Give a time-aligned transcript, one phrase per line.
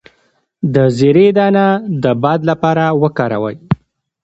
[0.73, 1.65] د زیرې دانه
[2.03, 3.57] د باد لپاره وکاروئ